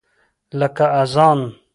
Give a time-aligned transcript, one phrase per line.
[0.59, 1.39] لکه اذان!